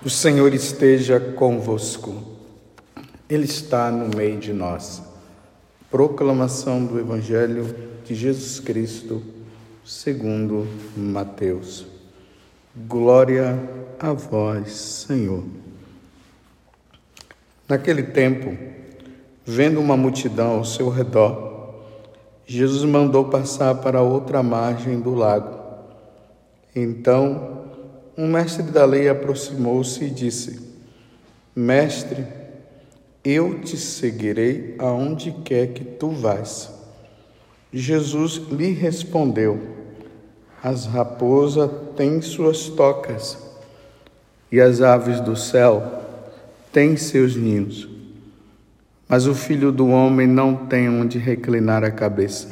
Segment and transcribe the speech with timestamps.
[0.00, 2.22] O Senhor esteja convosco,
[3.28, 5.02] Ele está no meio de nós.
[5.90, 9.20] Proclamação do Evangelho de Jesus Cristo,
[9.84, 11.84] segundo Mateus.
[12.86, 13.58] Glória
[13.98, 15.42] a vós, Senhor.
[17.68, 18.56] Naquele tempo,
[19.44, 21.74] vendo uma multidão ao seu redor,
[22.46, 25.58] Jesus mandou passar para outra margem do lago.
[26.74, 27.57] Então,
[28.18, 30.58] um mestre da lei aproximou-se e disse:
[31.54, 32.26] Mestre,
[33.24, 36.68] eu te seguirei aonde quer que tu vás.
[37.72, 39.60] Jesus lhe respondeu:
[40.60, 43.38] As raposas têm suas tocas
[44.50, 46.02] e as aves do céu
[46.72, 47.88] têm seus ninhos,
[49.08, 52.48] mas o filho do homem não tem onde reclinar a cabeça.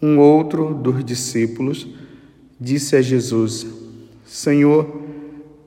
[0.00, 1.86] Um outro dos discípulos
[2.58, 3.83] disse a Jesus:
[4.24, 5.02] Senhor,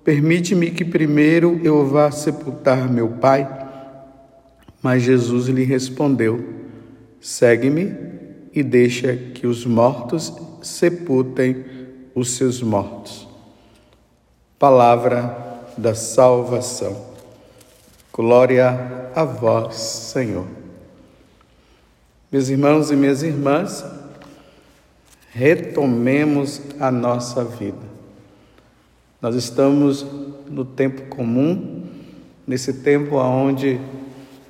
[0.03, 3.47] permite-me que primeiro eu vá sepultar meu pai.
[4.81, 6.44] Mas Jesus lhe respondeu:
[7.22, 7.95] Segue-me
[8.53, 11.66] e deixa que os mortos sepultem
[12.16, 13.27] os seus mortos.
[14.58, 17.05] Palavra da salvação.
[18.11, 20.47] Glória a vós, Senhor.
[22.31, 23.86] Meus irmãos e minhas irmãs,
[25.31, 27.86] retomemos a nossa vida.
[29.20, 30.06] Nós estamos
[30.48, 31.84] no tempo comum,
[32.46, 33.80] nesse tempo onde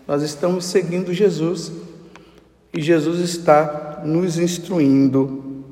[0.05, 1.71] nós estamos seguindo Jesus
[2.73, 5.63] e Jesus está nos instruindo.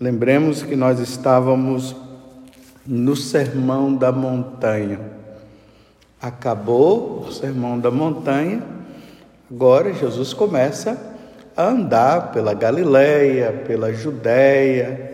[0.00, 1.94] Lembremos que nós estávamos
[2.86, 4.98] no Sermão da Montanha.
[6.20, 8.62] Acabou o Sermão da Montanha,
[9.50, 10.98] agora Jesus começa
[11.54, 15.11] a andar pela Galileia, pela Judéia,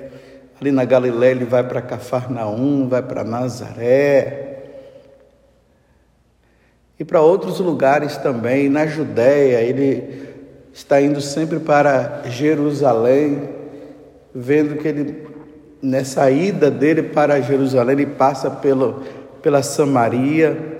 [0.61, 4.49] Ali na Galiléia ele vai para Cafarnaum, vai para Nazaré.
[6.99, 10.29] E para outros lugares também, na Judéia, ele
[10.73, 13.49] está indo sempre para Jerusalém,
[14.35, 15.29] vendo que ele
[15.81, 19.03] nessa ida dele para Jerusalém, ele passa pelo,
[19.41, 20.79] pela Samaria,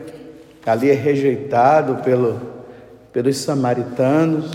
[0.67, 2.41] ali é rejeitado pelo,
[3.13, 4.51] pelos samaritanos,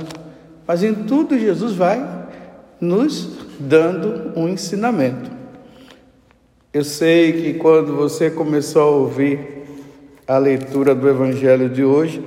[0.67, 2.05] mas em tudo Jesus vai
[2.79, 5.31] nos dando um ensinamento.
[6.73, 9.39] Eu sei que quando você começou a ouvir
[10.27, 12.23] a leitura do Evangelho de hoje,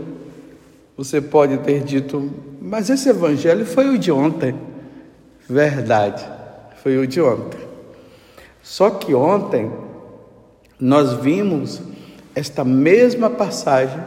[0.97, 4.55] você pode ter dito, mas esse Evangelho foi o de ontem.
[5.49, 6.25] Verdade,
[6.83, 7.61] foi o de ontem.
[8.63, 9.71] Só que ontem
[10.79, 11.81] nós vimos
[12.35, 13.99] esta mesma passagem,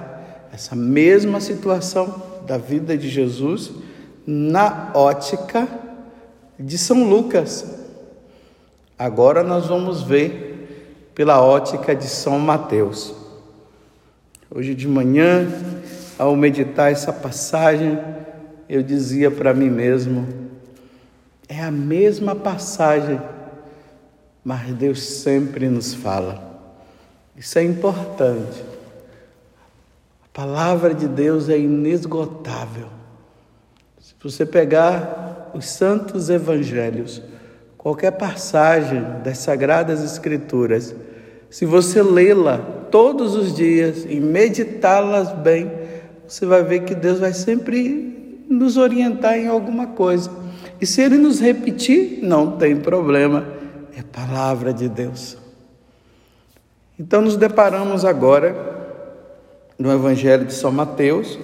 [0.54, 3.72] essa mesma situação da vida de Jesus
[4.26, 5.68] na ótica
[6.60, 7.66] de São Lucas.
[8.98, 13.14] Agora nós vamos ver pela ótica de São Mateus.
[14.52, 15.48] Hoje de manhã,
[16.18, 17.98] ao meditar essa passagem,
[18.68, 20.28] eu dizia para mim mesmo:
[21.48, 23.22] é a mesma passagem,
[24.44, 26.50] mas Deus sempre nos fala.
[27.38, 28.64] Isso é importante.
[30.26, 32.88] A palavra de Deus é inesgotável.
[34.00, 37.22] Se você pegar os santos evangelhos,
[37.78, 40.96] qualquer passagem das sagradas escrituras,
[41.50, 42.58] se você lê-la
[42.92, 45.72] todos os dias e meditá-las bem,
[46.28, 50.30] você vai ver que Deus vai sempre nos orientar em alguma coisa.
[50.80, 53.46] E se ele nos repetir, não tem problema,
[53.98, 55.38] é palavra de Deus.
[57.00, 58.56] Então nos deparamos agora
[59.78, 61.40] no Evangelho de São Mateus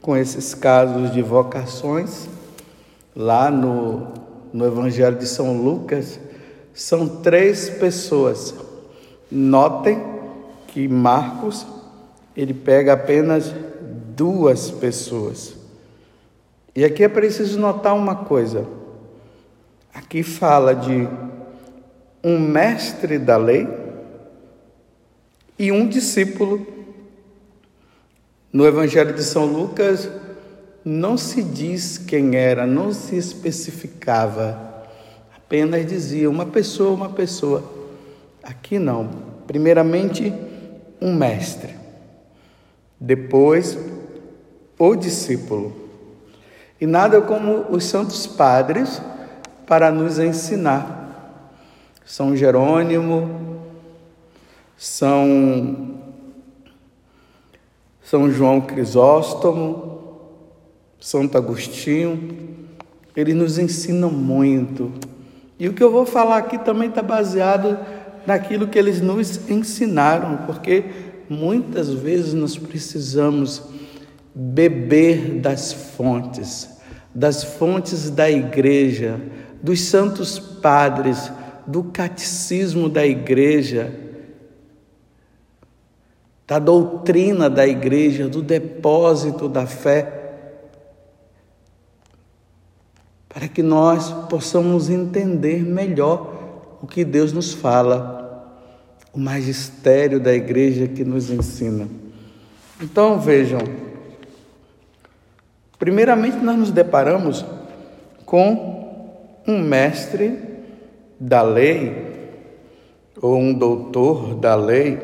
[0.00, 2.28] com esses casos de vocações
[3.14, 4.08] lá no,
[4.52, 6.18] no Evangelho de São Lucas,
[6.74, 8.54] são três pessoas.
[9.30, 10.02] Notem
[10.68, 11.66] que Marcos
[12.36, 13.54] ele pega apenas
[14.16, 15.54] duas pessoas.
[16.74, 18.66] E aqui é preciso notar uma coisa.
[19.92, 21.06] Aqui fala de
[22.24, 23.68] um mestre da lei
[25.58, 26.66] e um discípulo.
[28.50, 30.08] No Evangelho de São Lucas,
[30.84, 34.84] não se diz quem era, não se especificava,
[35.36, 37.62] apenas dizia uma pessoa, uma pessoa.
[38.42, 39.08] Aqui não.
[39.46, 40.32] Primeiramente,
[41.00, 41.74] um mestre,
[42.98, 43.78] depois,
[44.78, 45.72] o discípulo.
[46.80, 49.00] E nada como os santos padres
[49.66, 51.02] para nos ensinar.
[52.04, 53.62] São Jerônimo,
[54.76, 56.00] São,
[58.02, 60.01] São João Crisóstomo,
[61.02, 62.38] Santo Agostinho,
[63.16, 64.92] eles nos ensinam muito.
[65.58, 67.76] E o que eu vou falar aqui também está baseado
[68.24, 70.84] naquilo que eles nos ensinaram, porque
[71.28, 73.64] muitas vezes nós precisamos
[74.32, 76.70] beber das fontes,
[77.12, 79.20] das fontes da igreja,
[79.60, 81.32] dos santos padres,
[81.66, 83.92] do catecismo da igreja,
[86.46, 90.21] da doutrina da igreja, do depósito da fé,
[93.32, 98.60] para que nós possamos entender melhor o que Deus nos fala,
[99.12, 101.88] o magistério da igreja que nos ensina.
[102.80, 103.60] Então vejam,
[105.78, 107.44] primeiramente nós nos deparamos
[108.26, 110.38] com um mestre
[111.18, 112.12] da lei,
[113.20, 114.98] ou um doutor da lei,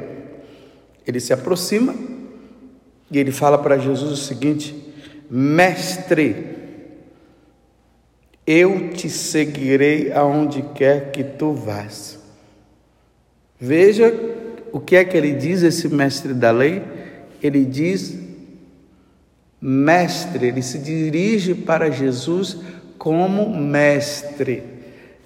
[1.07, 1.95] ele se aproxima
[3.11, 4.93] e ele fala para Jesus o seguinte:
[5.31, 6.58] Mestre,
[8.51, 12.19] eu te seguirei aonde quer que tu vás.
[13.61, 14.11] Veja
[14.73, 16.83] o que é que ele diz, esse mestre da lei.
[17.43, 18.19] Ele diz,
[19.61, 22.57] mestre, ele se dirige para Jesus
[22.97, 24.63] como mestre.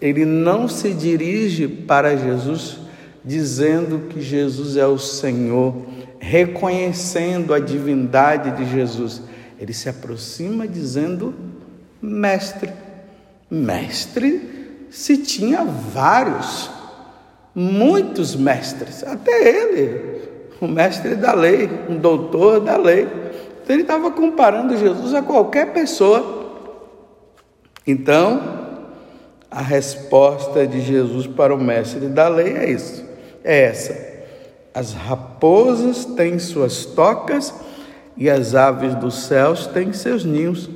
[0.01, 2.81] Ele não se dirige para Jesus
[3.25, 5.87] dizendo que Jesus é o Senhor,
[6.19, 9.23] reconhecendo a divindade de Jesus.
[9.61, 11.33] Ele se aproxima dizendo
[12.03, 12.82] mestre
[13.53, 16.71] mestre se tinha vários,
[17.55, 20.23] muitos mestres, até ele,
[20.59, 23.03] o mestre da lei, um doutor da lei.
[23.03, 26.41] Então ele estava comparando Jesus a qualquer pessoa.
[27.87, 28.41] Então,
[29.51, 33.05] a resposta de Jesus para o mestre da lei é isso.
[33.45, 34.13] É essa.
[34.73, 37.53] As raposas têm suas tocas
[38.17, 40.71] e as aves dos céus têm seus ninhos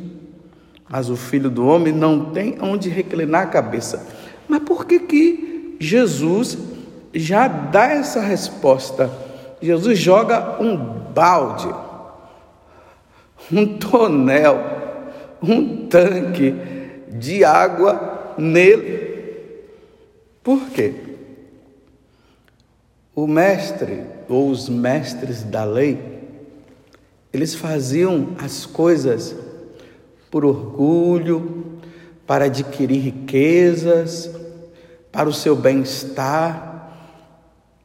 [0.88, 4.06] mas o filho do homem não tem onde reclinar a cabeça.
[4.48, 6.56] Mas por que que Jesus
[7.12, 9.10] já dá essa resposta?
[9.60, 11.68] Jesus joga um balde,
[13.50, 14.58] um tonel,
[15.42, 16.54] um tanque
[17.08, 19.06] de água nele.
[20.42, 20.94] Por quê?
[23.14, 25.98] O mestre ou os mestres da lei,
[27.32, 29.34] eles faziam as coisas
[30.36, 31.78] por orgulho,
[32.26, 34.30] para adquirir riquezas,
[35.10, 36.92] para o seu bem-estar.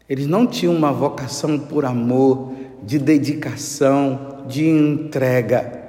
[0.09, 2.51] Eles não tinham uma vocação por amor,
[2.83, 5.81] de dedicação, de entrega.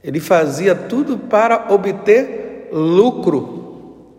[0.00, 4.12] Ele fazia tudo para obter lucro.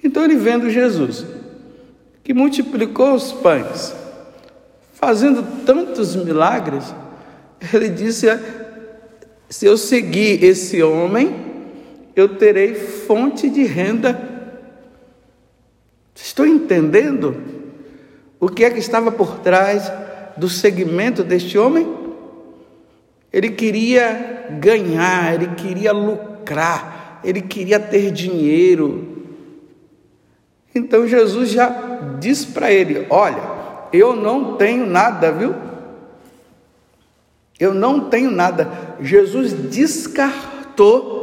[0.00, 1.26] Então ele vendo Jesus,
[2.22, 3.92] que multiplicou os pães,
[4.92, 6.94] fazendo tantos milagres,
[7.74, 8.28] ele disse
[9.54, 11.32] se eu seguir esse homem,
[12.16, 14.20] eu terei fonte de renda.
[16.12, 17.36] Estou entendendo
[18.40, 19.92] o que é que estava por trás
[20.36, 21.86] do segmento deste homem?
[23.32, 29.22] Ele queria ganhar, ele queria lucrar, ele queria ter dinheiro.
[30.74, 31.68] Então Jesus já
[32.18, 33.42] disse para ele: Olha,
[33.92, 35.54] eu não tenho nada, viu?
[37.58, 38.96] Eu não tenho nada.
[39.00, 41.14] Jesus descartou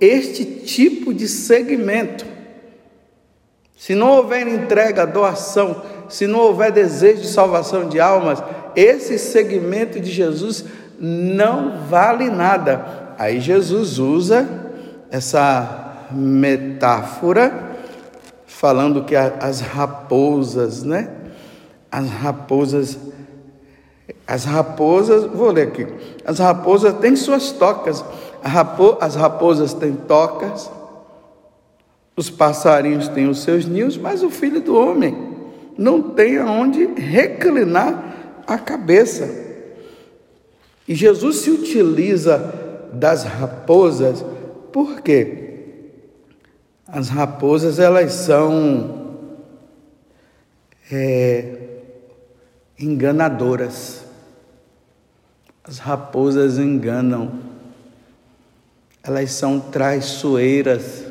[0.00, 2.24] este tipo de segmento.
[3.76, 8.42] Se não houver entrega, doação, se não houver desejo de salvação de almas,
[8.74, 10.64] esse segmento de Jesus
[10.98, 13.14] não vale nada.
[13.18, 14.48] Aí Jesus usa
[15.10, 17.76] essa metáfora
[18.46, 21.10] falando que as raposas, né?
[21.90, 22.98] As raposas
[24.28, 25.86] as raposas, vou ler aqui.
[26.22, 28.04] As raposas têm suas tocas.
[29.00, 30.70] as raposas têm tocas.
[32.14, 35.16] Os passarinhos têm os seus ninhos, mas o filho do homem
[35.78, 39.26] não tem aonde reclinar a cabeça.
[40.86, 42.52] E Jesus se utiliza
[42.92, 44.22] das raposas,
[44.70, 45.44] por quê?
[46.86, 49.16] As raposas elas são
[50.92, 51.56] é,
[52.78, 54.07] enganadoras.
[55.68, 57.30] As raposas enganam,
[59.02, 61.04] elas são traiçoeiras.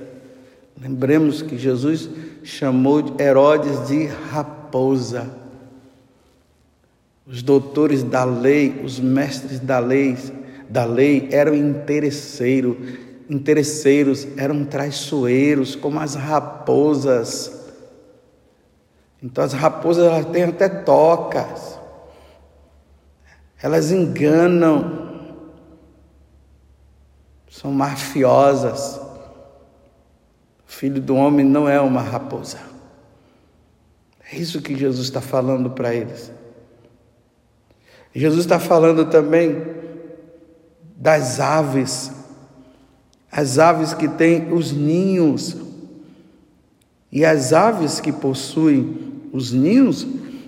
[0.81, 2.09] Lembremos que Jesus
[2.43, 5.29] chamou Herodes de raposa.
[7.27, 10.17] Os doutores da lei, os mestres da lei,
[10.67, 12.77] da lei eram interesseiros,
[13.29, 17.51] interesseiros, eram traiçoeiros, como as raposas.
[19.21, 21.76] Então as raposas elas têm até tocas
[23.61, 25.07] elas enganam,
[27.49, 28.99] são mafiosas.
[30.67, 32.59] O filho do homem não é uma raposa.
[34.31, 36.31] É isso que Jesus está falando para eles.
[38.13, 39.63] Jesus está falando também
[40.95, 42.11] das aves,
[43.31, 45.55] as aves que têm os ninhos,
[47.11, 50.05] e as aves que possuem os ninhos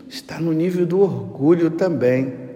[0.08, 2.49] está no nível do orgulho também.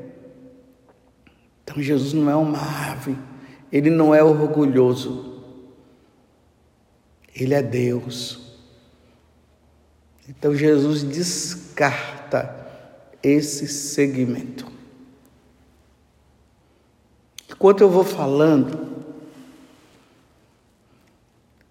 [1.74, 3.18] Então Jesus não é uma ave,
[3.72, 5.42] ele não é orgulhoso,
[7.36, 8.40] ele é Deus.
[10.30, 12.56] Então Jesus descarta
[13.24, 14.72] esse segmento.
[17.50, 18.94] Enquanto eu vou falando,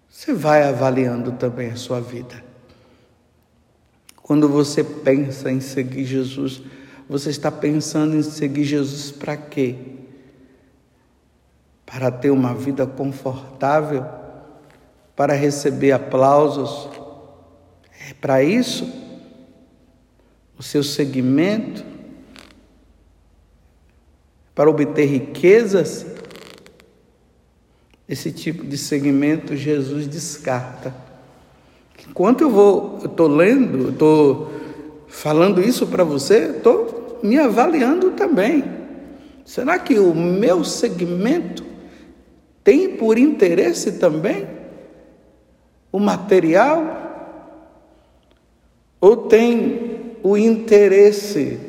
[0.09, 2.43] você vai avaliando também a sua vida.
[4.17, 6.61] Quando você pensa em seguir Jesus,
[7.13, 9.75] você está pensando em seguir Jesus para quê?
[11.85, 14.03] Para ter uma vida confortável?
[15.15, 16.89] Para receber aplausos?
[18.09, 18.91] É para isso?
[20.57, 21.85] O seu seguimento?
[24.55, 26.07] Para obter riquezas?
[28.09, 30.95] Esse tipo de segmento Jesus descarta.
[32.09, 34.51] Enquanto eu vou, eu estou lendo, estou
[35.07, 38.63] falando isso para você, estou me avaliando também.
[39.45, 41.63] Será que o meu segmento
[42.63, 44.47] tem por interesse também
[45.91, 47.01] o material?
[48.99, 51.59] Ou tem o interesse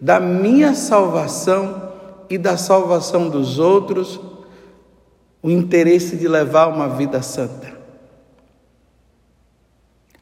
[0.00, 1.92] da minha salvação
[2.28, 4.20] e da salvação dos outros,
[5.42, 7.72] o interesse de levar uma vida santa?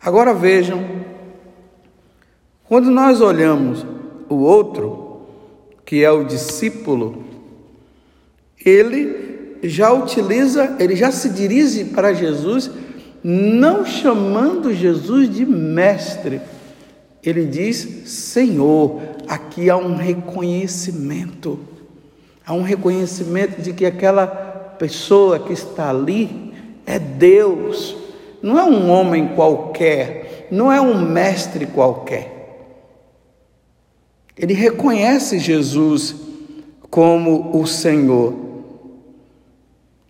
[0.03, 0.83] Agora vejam,
[2.67, 3.85] quando nós olhamos
[4.31, 5.21] o outro,
[5.85, 7.25] que é o discípulo,
[8.65, 12.71] ele já utiliza, ele já se dirige para Jesus
[13.23, 16.41] não chamando Jesus de mestre,
[17.23, 19.01] ele diz Senhor.
[19.29, 21.61] Aqui há um reconhecimento,
[22.47, 26.55] há um reconhecimento de que aquela pessoa que está ali
[26.87, 27.97] é Deus,
[28.43, 32.40] não é um homem qualquer, não é um mestre qualquer.
[34.41, 36.15] Ele reconhece Jesus
[36.89, 38.35] como o Senhor.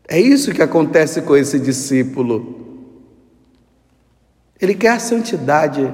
[0.07, 2.87] É isso que acontece com esse discípulo.
[4.61, 5.93] Ele quer a santidade,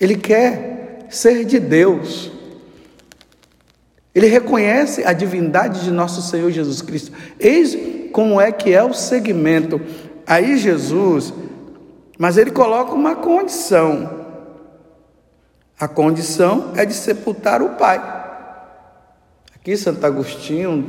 [0.00, 2.32] ele quer ser de Deus.
[4.12, 7.12] Ele reconhece a divindade de nosso Senhor Jesus Cristo.
[7.38, 7.78] Eis
[8.10, 9.80] como é que é o segmento.
[10.26, 11.32] Aí Jesus,
[12.18, 14.23] mas ele coloca uma condição.
[15.78, 17.98] A condição é de sepultar o Pai.
[19.54, 20.86] Aqui Santo Agostinho,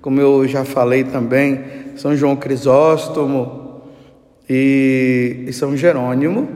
[0.00, 3.64] como eu já falei também, São João Crisóstomo,
[4.48, 6.48] e, São Jerônimo,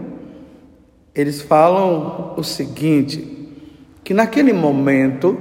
[1.15, 3.49] eles falam o seguinte:
[4.05, 5.39] que naquele momento,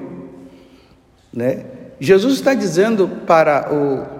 [1.31, 1.65] né,
[1.99, 4.17] Jesus está dizendo para o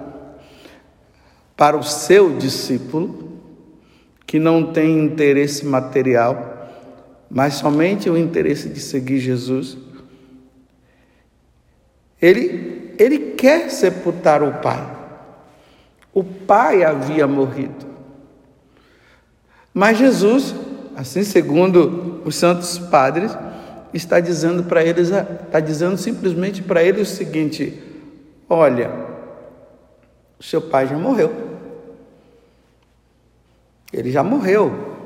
[1.56, 3.32] para o seu discípulo
[4.28, 6.57] que não tem interesse material,
[7.30, 9.78] mas somente o interesse de seguir Jesus.
[12.22, 14.96] Ele ele quer sepultar o pai.
[16.14, 17.86] O pai havia morrido.
[19.74, 20.56] Mas Jesus,
[20.96, 23.38] assim segundo os santos padres,
[23.94, 27.80] está dizendo para eles, está dizendo simplesmente para eles o seguinte:
[28.50, 28.92] olha,
[30.40, 31.32] seu pai já morreu.
[33.94, 34.97] Ele já morreu.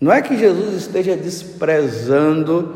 [0.00, 2.74] Não é que Jesus esteja desprezando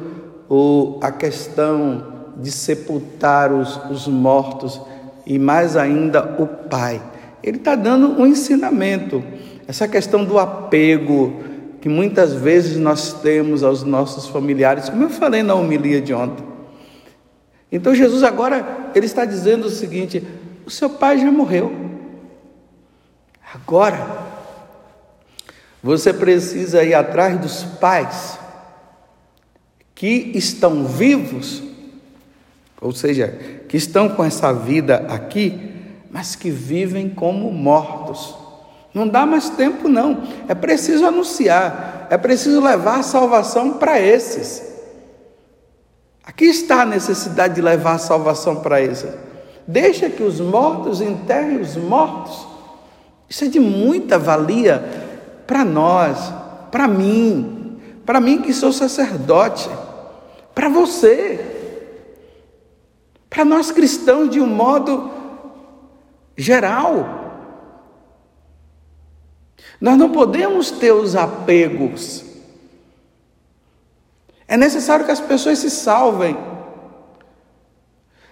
[0.49, 4.81] o, a questão de sepultar os, os mortos
[5.27, 7.01] e mais ainda o Pai.
[7.43, 9.23] Ele está dando um ensinamento.
[9.69, 11.43] Essa questão do apego
[11.81, 16.45] que muitas vezes nós temos aos nossos familiares, como eu falei na homilia de ontem.
[17.71, 20.27] Então Jesus agora ele está dizendo o seguinte:
[20.67, 21.73] o seu pai já morreu.
[23.55, 24.30] Agora
[25.83, 28.39] você precisa ir atrás dos pais
[29.95, 31.63] que estão vivos,
[32.81, 33.29] ou seja,
[33.69, 35.75] que estão com essa vida aqui,
[36.11, 38.35] mas que vivem como mortos.
[38.93, 40.23] Não dá mais tempo, não.
[40.49, 44.71] É preciso anunciar, é preciso levar a salvação para esses.
[46.25, 49.11] Aqui está a necessidade de levar a salvação para esses.
[49.67, 52.47] Deixa que os mortos enterrem os mortos.
[53.29, 55.10] Isso é de muita valia
[55.51, 56.33] para nós,
[56.71, 57.77] para mim,
[58.07, 59.69] para mim que sou sacerdote,
[60.55, 61.45] para você,
[63.29, 65.11] para nós cristãos de um modo
[66.37, 67.19] geral.
[69.81, 72.25] Nós não podemos ter os apegos.
[74.47, 76.39] É necessário que as pessoas se salvem.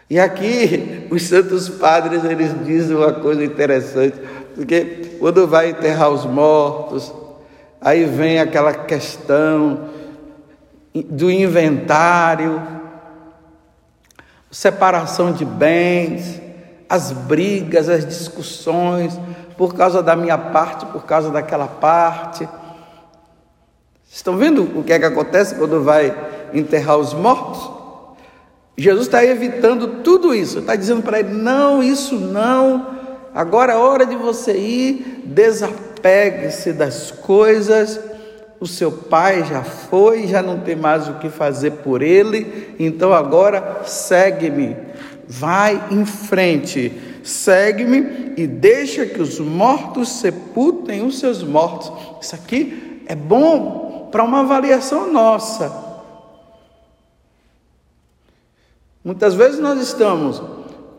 [0.08, 4.20] E aqui os santos padres eles dizem uma coisa interessante,
[4.58, 7.14] porque quando vai enterrar os mortos,
[7.80, 9.88] aí vem aquela questão
[10.92, 12.60] do inventário,
[14.50, 16.42] separação de bens,
[16.88, 19.16] as brigas, as discussões,
[19.56, 22.48] por causa da minha parte, por causa daquela parte.
[24.10, 26.12] Estão vendo o que é que acontece quando vai
[26.52, 27.70] enterrar os mortos?
[28.76, 32.97] Jesus está evitando tudo isso, está dizendo para ele: não, isso não,
[33.34, 37.98] agora é hora de você ir, desapegue-se das coisas
[38.60, 43.12] o seu pai já foi, já não tem mais o que fazer por ele, então
[43.12, 44.76] agora segue-me,
[45.26, 46.92] vai em frente,
[47.22, 51.92] segue-me e deixa que os mortos sepultem os seus mortos.
[52.20, 55.86] Isso aqui é bom para uma avaliação nossa.
[59.04, 60.42] Muitas vezes nós estamos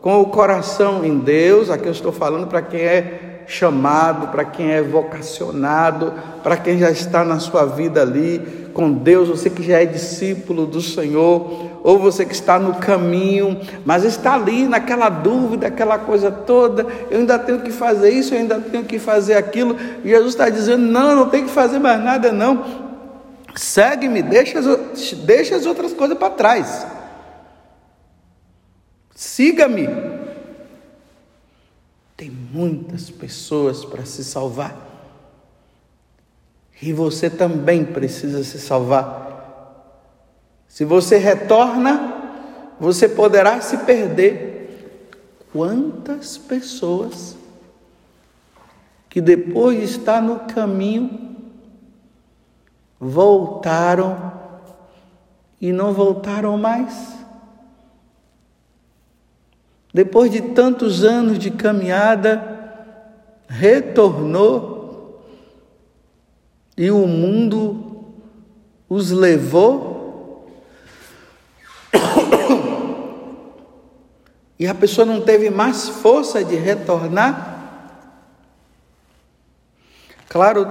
[0.00, 4.70] com o coração em Deus, aqui eu estou falando para quem é chamado, para quem
[4.70, 9.82] é vocacionado, para quem já está na sua vida ali com Deus, você que já
[9.82, 15.66] é discípulo do Senhor, ou você que está no caminho, mas está ali naquela dúvida,
[15.66, 19.76] aquela coisa toda, eu ainda tenho que fazer isso, eu ainda tenho que fazer aquilo.
[20.04, 22.64] E Jesus está dizendo: não, não tem que fazer mais nada, não.
[23.56, 24.60] Segue-me, deixa,
[25.24, 26.86] deixa as outras coisas para trás.
[29.20, 29.86] Siga-me.
[32.16, 34.74] Tem muitas pessoas para se salvar.
[36.80, 40.64] E você também precisa se salvar.
[40.66, 44.88] Se você retorna, você poderá se perder.
[45.52, 47.36] Quantas pessoas
[49.10, 51.36] que depois de estar no caminho
[52.98, 54.32] voltaram
[55.60, 57.19] e não voltaram mais?
[59.92, 62.58] Depois de tantos anos de caminhada,
[63.48, 64.80] retornou
[66.76, 68.04] e o mundo
[68.88, 70.48] os levou.
[74.58, 77.50] E a pessoa não teve mais força de retornar.
[80.28, 80.70] Claro,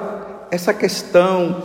[0.52, 1.64] essa questão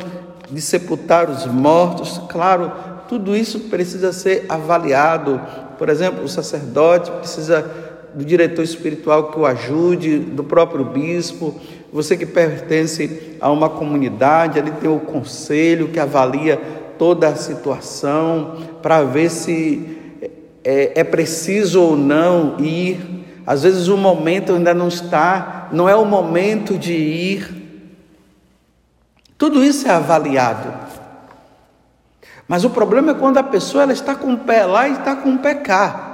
[0.50, 2.72] de sepultar os mortos, claro,
[3.08, 5.40] tudo isso precisa ser avaliado
[5.78, 7.68] por exemplo, o sacerdote precisa
[8.14, 11.60] do diretor espiritual que o ajude, do próprio bispo.
[11.92, 16.60] Você que pertence a uma comunidade, ali tem o conselho que avalia
[16.96, 19.98] toda a situação para ver se
[20.62, 23.00] é, é preciso ou não ir.
[23.46, 27.62] Às vezes o momento ainda não está, não é o momento de ir.
[29.36, 30.83] Tudo isso é avaliado.
[32.46, 35.16] Mas o problema é quando a pessoa ela está com o pé lá e está
[35.16, 36.10] com o pé cá.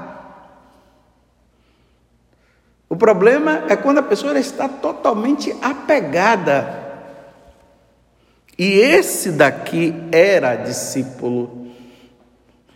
[2.89, 6.81] O problema é quando a pessoa está totalmente apegada.
[8.59, 11.69] E esse daqui era discípulo.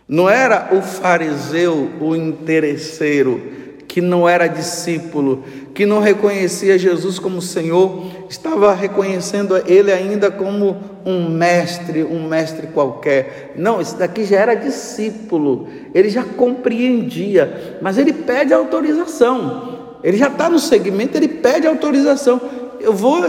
[0.07, 7.41] Não era o fariseu, o interesseiro, que não era discípulo, que não reconhecia Jesus como
[7.41, 13.53] Senhor, estava reconhecendo ele ainda como um mestre, um mestre qualquer.
[13.55, 19.99] Não, esse daqui já era discípulo, ele já compreendia, mas ele pede autorização.
[20.03, 22.39] Ele já está no segmento, ele pede autorização.
[22.79, 23.21] Eu vou,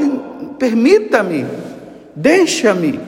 [0.58, 1.46] permita-me,
[2.14, 3.00] deixa-me.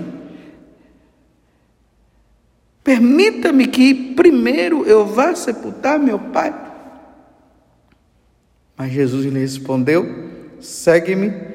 [2.83, 6.55] Permita-me que primeiro eu vá sepultar meu pai.
[8.79, 10.07] Mas Jesus lhe respondeu:
[10.61, 11.48] Segue-me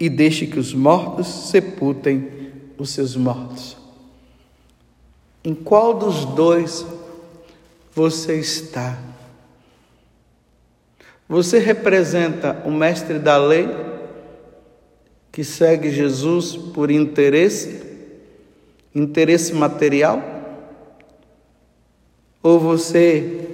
[0.00, 2.26] e deixe que os mortos sepultem
[2.78, 3.76] os seus mortos.
[5.44, 6.86] Em qual dos dois
[7.94, 8.98] você está?
[11.28, 13.68] Você representa o mestre da lei
[15.30, 17.82] que segue Jesus por interesse,
[18.94, 20.22] interesse material?
[22.42, 23.48] Ou você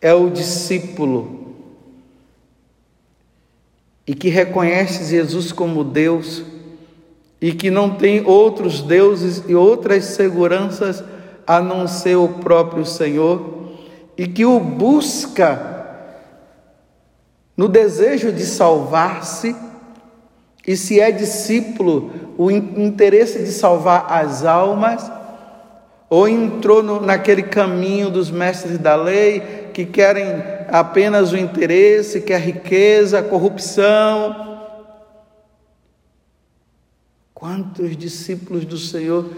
[0.00, 1.31] é o discípulo
[4.06, 6.42] e que reconhece Jesus como Deus
[7.40, 11.02] e que não tem outros deuses e outras seguranças
[11.46, 13.72] a não ser o próprio Senhor
[14.16, 15.70] e que o busca
[17.56, 19.54] no desejo de salvar-se
[20.66, 25.10] e se é discípulo, o interesse de salvar as almas,
[26.08, 32.32] ou entrou no, naquele caminho dos mestres da lei que querem apenas o interesse, que
[32.32, 34.58] a riqueza, a corrupção.
[37.34, 39.28] Quantos discípulos do Senhor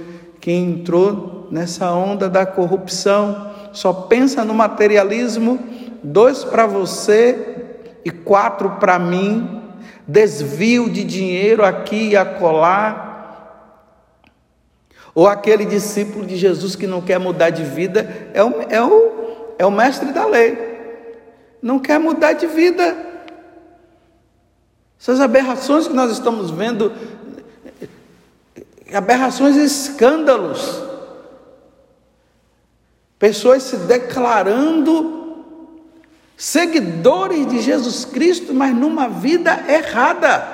[0.40, 5.58] que entrou nessa onda da corrupção, só pensa no materialismo,
[6.04, 9.60] dois para você e quatro para mim,
[10.06, 13.50] desvio de dinheiro aqui e acolá.
[15.12, 19.54] Ou aquele discípulo de Jesus que não quer mudar de vida, é o, é o,
[19.58, 20.63] é o mestre da lei,
[21.64, 22.94] não quer mudar de vida.
[25.00, 26.92] Essas aberrações que nós estamos vendo,
[28.92, 30.82] aberrações e escândalos,
[33.18, 35.42] pessoas se declarando
[36.36, 40.52] seguidores de Jesus Cristo, mas numa vida errada.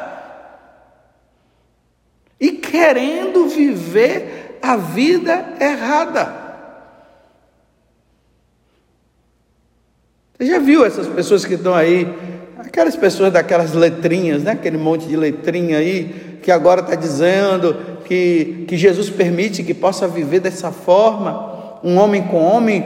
[2.39, 6.40] E querendo viver a vida errada.
[10.41, 12.09] Você já viu essas pessoas que estão aí,
[12.57, 14.53] aquelas pessoas daquelas letrinhas, né?
[14.53, 17.77] aquele monte de letrinha aí, que agora está dizendo
[18.07, 22.83] que, que Jesus permite que possa viver dessa forma, um homem com homem,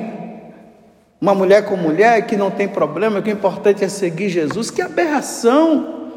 [1.21, 4.83] uma mulher com mulher, que não tem problema, que o importante é seguir Jesus, que
[4.83, 6.11] aberração!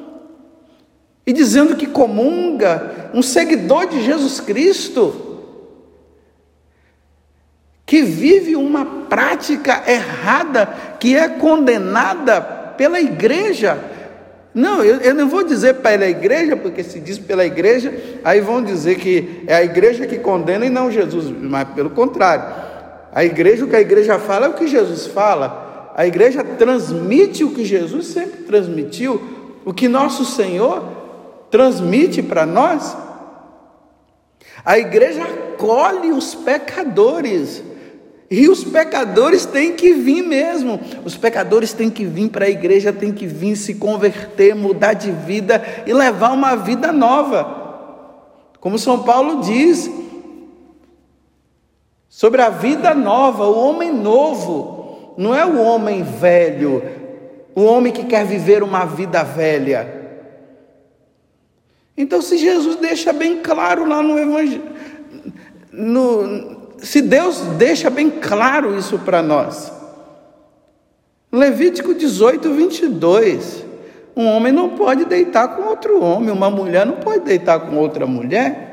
[1.23, 5.26] E dizendo que comunga, um seguidor de Jesus Cristo,
[7.87, 10.65] que vive uma prática errada,
[10.99, 12.41] que é condenada
[12.77, 13.79] pela igreja.
[14.53, 17.93] Não, eu, eu não vou dizer pela igreja, porque se diz pela igreja,
[18.25, 22.43] aí vão dizer que é a igreja que condena e não Jesus, mas pelo contrário.
[23.13, 25.93] A igreja, o que a igreja fala é o que Jesus fala.
[25.95, 29.21] A igreja transmite o que Jesus sempre transmitiu,
[29.63, 30.83] o que nosso Senhor
[31.49, 32.97] transmite para nós.
[34.65, 37.63] A igreja acolhe os pecadores.
[38.29, 40.79] E os pecadores têm que vir mesmo.
[41.05, 45.11] Os pecadores têm que vir para a igreja, têm que vir se converter, mudar de
[45.11, 47.65] vida e levar uma vida nova.
[48.59, 49.89] Como São Paulo diz,
[52.09, 56.83] sobre a vida nova, o homem novo, não é o homem velho,
[57.55, 59.95] o homem que quer viver uma vida velha.
[61.95, 64.63] Então, se Jesus deixa bem claro lá no Evangelho,
[65.71, 69.71] no, se Deus deixa bem claro isso para nós,
[71.31, 73.65] Levítico 18, 22,
[74.15, 78.07] um homem não pode deitar com outro homem, uma mulher não pode deitar com outra
[78.07, 78.67] mulher.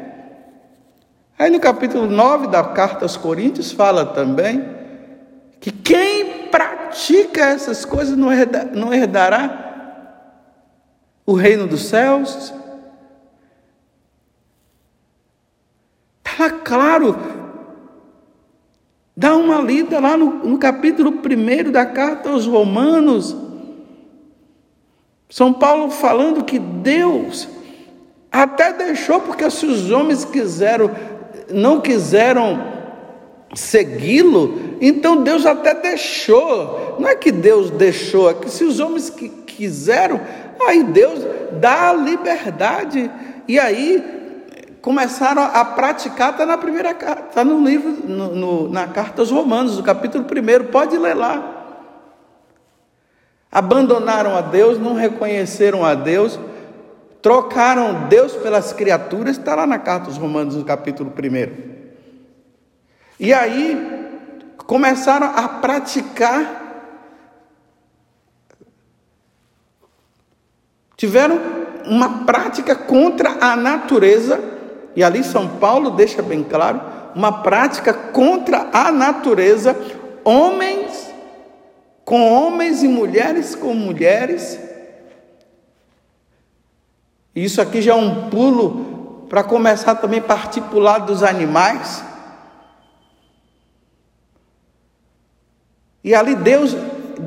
[1.38, 4.64] Aí no capítulo 9 da carta aos Coríntios fala também
[5.60, 9.64] que quem pratica essas coisas não, herda, não herdará
[11.26, 12.54] o reino dos céus.
[16.24, 17.43] Está claro.
[19.16, 23.36] Dá uma lida lá no, no capítulo 1 da carta aos Romanos.
[25.28, 27.48] São Paulo falando que Deus
[28.30, 30.90] até deixou, porque se os homens quiseram
[31.50, 32.72] não quiseram
[33.54, 36.96] segui-lo, então Deus até deixou.
[36.98, 40.20] Não é que Deus deixou, é que se os homens que quiseram,
[40.66, 41.20] aí Deus
[41.60, 43.10] dá a liberdade.
[43.46, 44.13] E aí
[44.84, 49.78] começaram a praticar, está na primeira está no livro, no, no, na carta aos Romanos,
[49.78, 51.78] no capítulo 1, pode ler lá.
[53.50, 56.38] Abandonaram a Deus, não reconheceram a Deus,
[57.22, 61.94] trocaram Deus pelas criaturas, está lá na carta dos Romanos, no capítulo 1.
[63.18, 64.20] E aí
[64.66, 66.92] começaram a praticar,
[70.94, 71.40] tiveram
[71.86, 74.52] uma prática contra a natureza,
[74.94, 76.80] e ali São Paulo deixa bem claro,
[77.14, 79.76] uma prática contra a natureza,
[80.24, 81.12] homens
[82.04, 84.58] com homens e mulheres com mulheres,
[87.34, 91.22] isso aqui já é um pulo para começar também a partir para o lado dos
[91.24, 92.04] animais.
[96.04, 96.76] E ali Deus,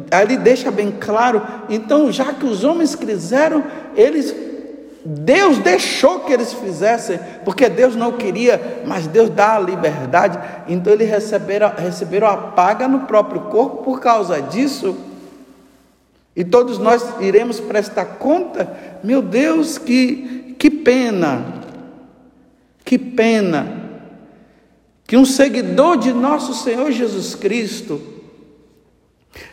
[0.09, 3.63] ali deixa bem claro, então já que os homens quiseram,
[3.95, 4.33] eles
[5.09, 10.37] Deus deixou que eles fizessem, porque Deus não queria, mas Deus dá a liberdade.
[10.67, 14.97] Então eles receberam, receberam a paga no próprio corpo por causa disso.
[16.35, 18.99] E todos nós iremos prestar conta.
[19.01, 21.53] Meu Deus, que, que pena,
[22.83, 23.65] que pena,
[25.07, 28.01] que um seguidor de nosso Senhor Jesus Cristo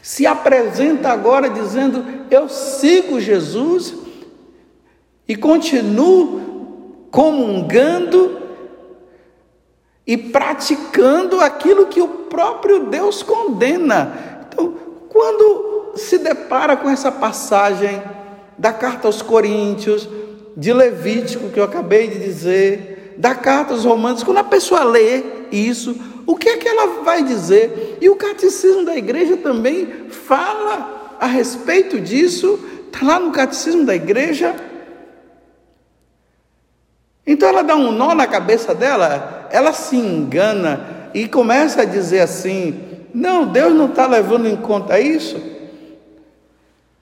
[0.02, 4.02] se apresenta agora dizendo: Eu sigo Jesus
[5.26, 8.42] e continuo comungando
[10.06, 14.46] e praticando aquilo que o próprio Deus condena.
[14.48, 14.74] Então,
[15.08, 18.02] quando se depara com essa passagem
[18.58, 20.08] da carta aos Coríntios,
[20.56, 25.22] de Levítico, que eu acabei de dizer, da carta aos Romanos, quando a pessoa lê
[25.50, 27.98] isso, o que é que ela vai dizer?
[28.00, 33.94] E o catecismo da igreja também fala a respeito disso, está lá no catecismo da
[33.94, 34.54] igreja.
[37.26, 40.80] Então ela dá um nó na cabeça dela, ela se engana
[41.14, 42.80] e começa a dizer assim:
[43.14, 45.54] não, Deus não está levando em conta isso.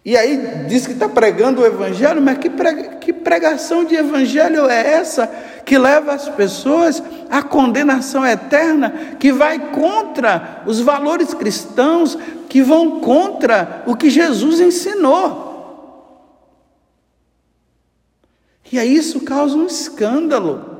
[0.05, 4.69] E aí diz que está pregando o Evangelho, mas que, prega, que pregação de Evangelho
[4.69, 5.31] é essa
[5.65, 12.99] que leva as pessoas à condenação eterna, que vai contra os valores cristãos, que vão
[12.99, 15.52] contra o que Jesus ensinou?
[18.73, 20.73] E aí isso causa um escândalo.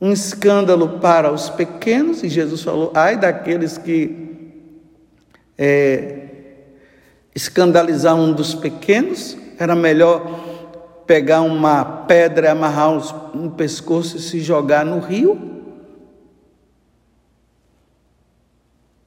[0.00, 4.28] Um escândalo para os pequenos, e Jesus falou: ai daqueles que
[5.58, 6.28] é,
[7.34, 12.92] escandalizar um dos pequenos, era melhor pegar uma pedra, amarrar
[13.34, 15.56] no pescoço e se jogar no rio.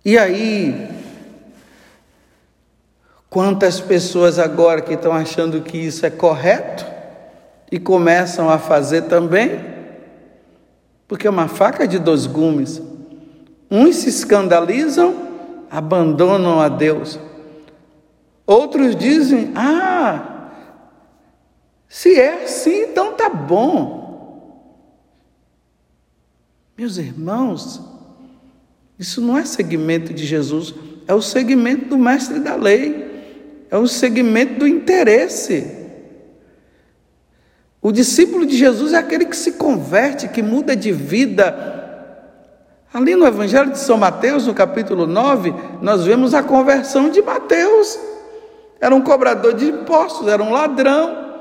[0.04, 0.89] E aí,
[3.31, 6.85] quantas pessoas agora que estão achando que isso é correto
[7.71, 9.57] e começam a fazer também,
[11.07, 12.81] porque é uma faca de dois gumes.
[13.71, 15.15] Uns se escandalizam,
[15.71, 17.17] abandonam a Deus.
[18.45, 20.49] Outros dizem: ah,
[21.87, 24.59] se é assim, então tá bom.
[26.77, 27.79] Meus irmãos,
[28.99, 30.75] isso não é segmento de Jesus,
[31.07, 33.11] é o segmento do mestre da lei,
[33.71, 35.79] é o segmento do interesse.
[37.81, 41.79] O discípulo de Jesus é aquele que se converte, que muda de vida.
[42.93, 47.97] Ali no Evangelho de São Mateus, no capítulo 9, nós vemos a conversão de Mateus.
[48.81, 51.31] Era um cobrador de impostos, era um ladrão.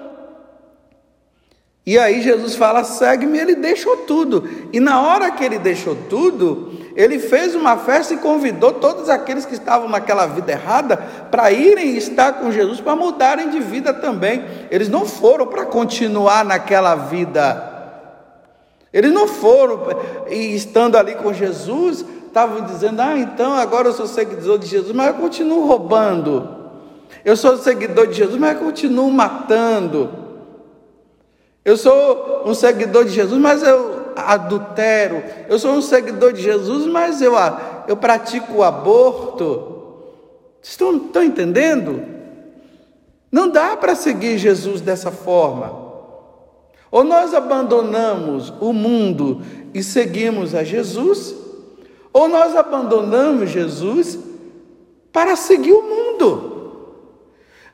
[1.84, 4.48] E aí Jesus fala: segue-me, ele deixou tudo.
[4.72, 9.44] E na hora que ele deixou tudo, ele fez uma festa e convidou todos aqueles
[9.44, 10.96] que estavam naquela vida errada
[11.30, 14.44] para irem estar com Jesus, para mudarem de vida também.
[14.70, 17.68] Eles não foram para continuar naquela vida.
[18.92, 19.80] Eles não foram
[20.28, 24.94] e estando ali com Jesus, estavam dizendo: Ah, então agora eu sou seguidor de Jesus,
[24.94, 26.58] mas eu continuo roubando.
[27.24, 30.10] Eu sou seguidor de Jesus, mas eu continuo matando.
[31.64, 35.22] Eu sou um seguidor de Jesus, mas eu adultero.
[35.48, 37.34] Eu sou um seguidor de Jesus, mas eu,
[37.88, 39.44] eu pratico o aborto.
[40.60, 42.02] Vocês estão, estão entendendo?
[43.30, 45.90] Não dá para seguir Jesus dessa forma.
[46.90, 49.42] Ou nós abandonamos o mundo
[49.72, 51.34] e seguimos a Jesus,
[52.12, 54.18] ou nós abandonamos Jesus
[55.12, 56.49] para seguir o mundo.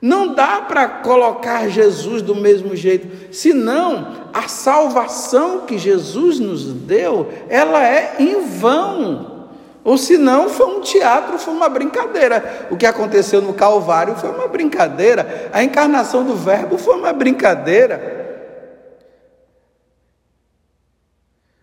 [0.06, 7.28] Não dá para colocar Jesus do mesmo jeito, senão a salvação que Jesus nos deu,
[7.48, 9.48] ela é em vão.
[9.82, 12.68] Ou senão foi um teatro, foi uma brincadeira.
[12.70, 15.50] O que aconteceu no Calvário foi uma brincadeira.
[15.52, 18.46] A encarnação do Verbo foi uma brincadeira.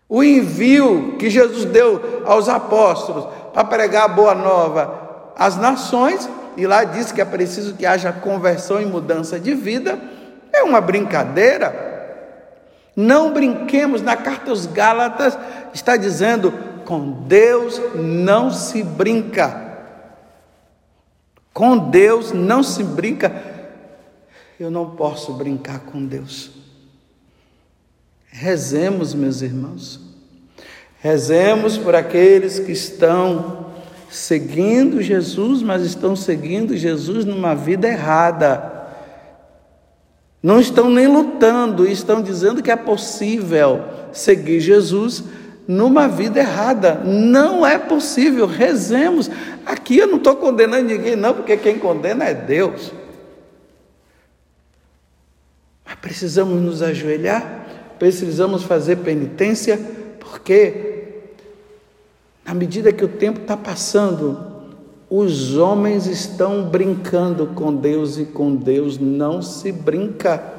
[0.06, 6.66] O envio que Jesus deu aos apóstolos para pregar a boa nova às nações e
[6.66, 9.98] lá diz que é preciso que haja conversão e mudança de vida,
[10.52, 11.92] é uma brincadeira.
[12.96, 15.36] Não brinquemos, na carta aos Gálatas
[15.72, 16.52] está dizendo:
[16.84, 19.62] com Deus não se brinca.
[21.52, 23.32] Com Deus não se brinca.
[24.58, 26.50] Eu não posso brincar com Deus.
[28.26, 30.00] Rezemos, meus irmãos.
[31.00, 33.63] Rezemos por aqueles que estão
[34.14, 38.72] seguindo Jesus, mas estão seguindo Jesus numa vida errada.
[40.40, 45.24] Não estão nem lutando, estão dizendo que é possível seguir Jesus
[45.66, 47.02] numa vida errada.
[47.04, 48.46] Não é possível.
[48.46, 49.28] Rezemos.
[49.66, 52.92] Aqui eu não estou condenando ninguém, não, porque quem condena é Deus.
[55.84, 57.66] Mas precisamos nos ajoelhar,
[57.98, 59.80] precisamos fazer penitência,
[60.20, 60.93] porque
[62.44, 64.52] à medida que o tempo está passando,
[65.08, 70.52] os homens estão brincando com Deus e com Deus não se brinca.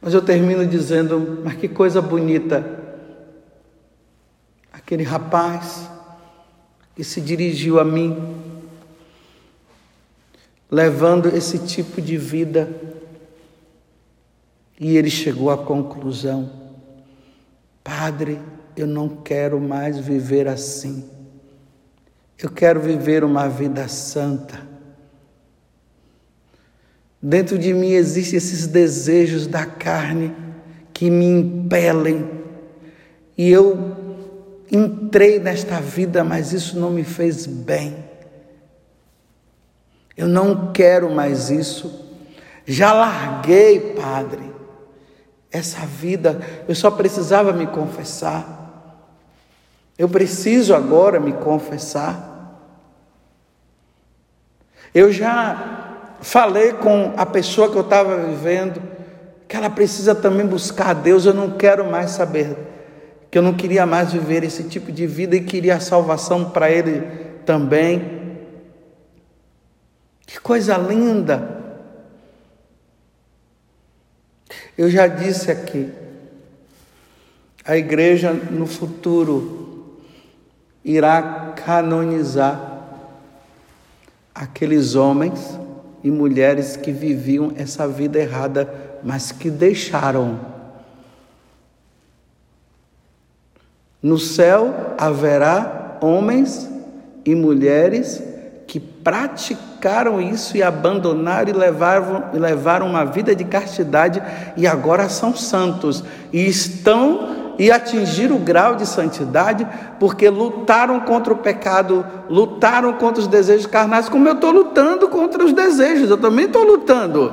[0.00, 2.78] Mas eu termino dizendo, mas que coisa bonita.
[4.72, 5.88] Aquele rapaz
[6.96, 8.16] que se dirigiu a mim,
[10.70, 12.68] levando esse tipo de vida,
[14.78, 16.59] e ele chegou à conclusão:
[17.82, 18.40] Padre,
[18.76, 21.08] eu não quero mais viver assim.
[22.38, 24.68] Eu quero viver uma vida santa.
[27.22, 30.34] Dentro de mim existem esses desejos da carne
[30.94, 32.30] que me impelem.
[33.36, 33.96] E eu
[34.70, 37.96] entrei nesta vida, mas isso não me fez bem.
[40.16, 42.08] Eu não quero mais isso.
[42.64, 44.49] Já larguei, Padre,
[45.50, 46.40] essa vida.
[46.68, 48.58] Eu só precisava me confessar.
[49.98, 52.28] Eu preciso agora me confessar.
[54.94, 58.80] Eu já falei com a pessoa que eu estava vivendo
[59.50, 61.26] que ela precisa também buscar a Deus.
[61.26, 62.56] Eu não quero mais saber,
[63.28, 66.70] que eu não queria mais viver esse tipo de vida e queria a salvação para
[66.70, 67.00] ele
[67.44, 68.38] também.
[70.24, 71.59] Que coisa linda!
[74.80, 75.92] Eu já disse aqui,
[77.66, 79.98] a igreja no futuro
[80.82, 82.88] irá canonizar
[84.34, 85.38] aqueles homens
[86.02, 88.72] e mulheres que viviam essa vida errada,
[89.04, 90.40] mas que deixaram.
[94.02, 96.66] No céu haverá homens
[97.26, 98.22] e mulheres
[98.66, 99.69] que praticaram
[100.20, 104.22] isso e abandonaram e levaram, levaram uma vida de castidade
[104.56, 109.66] e agora são santos e estão e atingir o grau de santidade,
[109.98, 115.44] porque lutaram contra o pecado, lutaram contra os desejos carnais, como eu estou lutando contra
[115.44, 117.32] os desejos, eu também estou lutando.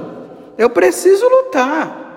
[0.57, 2.07] Eu preciso lutar.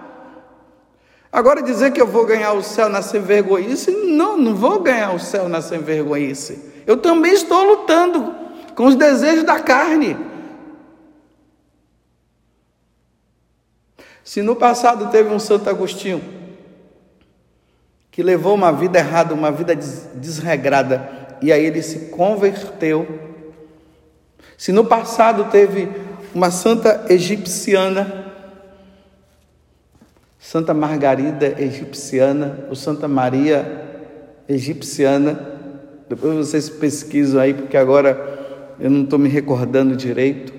[1.33, 5.14] Agora dizer que eu vou ganhar o céu na sem vergonhice, não, não vou ganhar
[5.14, 6.61] o céu na sem vergonhice.
[6.85, 8.39] Eu também estou lutando
[8.81, 10.16] com os desejos da carne.
[14.25, 16.23] Se no passado teve um Santo Agostinho
[18.11, 23.07] que levou uma vida errada, uma vida desregrada, e aí ele se converteu.
[24.57, 25.87] Se no passado teve
[26.35, 28.33] uma santa egipciana,
[30.38, 34.09] Santa Margarida egipciana, ou Santa Maria
[34.49, 35.59] egipciana,
[36.09, 38.39] depois vocês pesquisam aí, porque agora
[38.81, 40.53] eu não estou me recordando direito,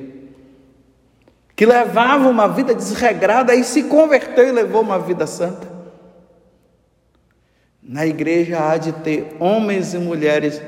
[1.55, 5.69] que levava uma vida desregrada e se converteu e levou uma vida santa.
[7.81, 10.62] Na igreja há de ter homens e mulheres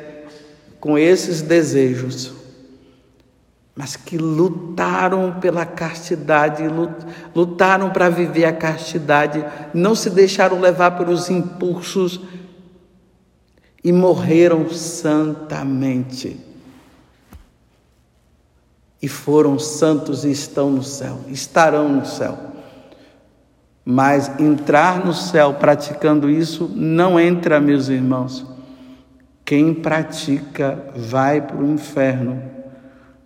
[0.79, 2.33] com esses desejos,
[3.75, 6.63] mas que lutaram pela castidade,
[7.33, 12.19] lutaram para viver a castidade, não se deixaram levar pelos impulsos
[13.83, 16.52] e morreram santamente.
[19.03, 22.37] E foram santos e estão no céu, estarão no céu.
[23.83, 28.45] Mas entrar no céu praticando isso não entra, meus irmãos.
[29.43, 32.41] Quem pratica vai para o inferno,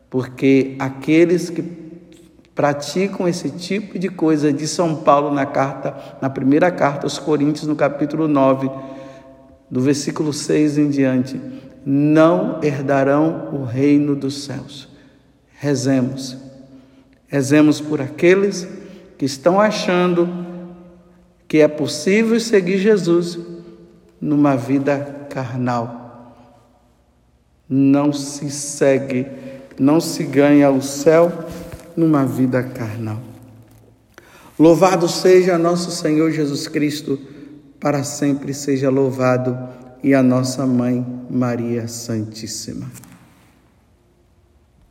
[0.10, 1.62] porque aqueles que
[2.56, 7.68] praticam esse tipo de coisa de São Paulo na carta, na primeira carta aos Coríntios,
[7.68, 8.68] no capítulo 9,
[9.70, 11.40] do versículo 6 em diante,
[11.86, 14.97] não herdarão o reino dos céus.
[15.60, 16.38] Rezemos.
[17.28, 18.68] Rezemos por aqueles
[19.18, 20.46] que estão achando
[21.48, 23.40] que é possível seguir Jesus
[24.22, 26.36] numa vida carnal.
[27.68, 29.26] Não se segue,
[29.80, 31.32] não se ganha o céu
[31.96, 33.20] numa vida carnal.
[34.60, 37.20] Louvado seja nosso Senhor Jesus Cristo,
[37.80, 39.58] para sempre seja louvado,
[40.04, 43.07] e a nossa mãe Maria Santíssima.